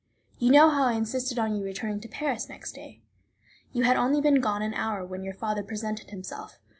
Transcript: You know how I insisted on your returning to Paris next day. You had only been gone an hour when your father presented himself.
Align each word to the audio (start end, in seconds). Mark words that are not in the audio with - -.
You 0.39 0.51
know 0.51 0.71
how 0.71 0.87
I 0.87 0.93
insisted 0.93 1.37
on 1.37 1.53
your 1.55 1.63
returning 1.63 1.99
to 1.99 2.07
Paris 2.07 2.49
next 2.49 2.71
day. 2.71 3.03
You 3.71 3.83
had 3.83 3.97
only 3.97 4.19
been 4.19 4.41
gone 4.41 4.63
an 4.63 4.73
hour 4.73 5.05
when 5.05 5.21
your 5.23 5.35
father 5.35 5.61
presented 5.61 6.09
himself. 6.09 6.57